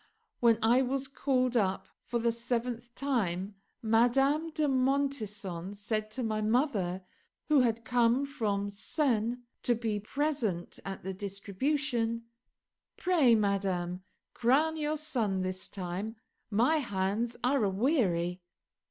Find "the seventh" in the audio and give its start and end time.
2.17-2.95